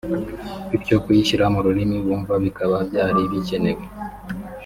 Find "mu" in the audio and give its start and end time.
1.53-1.59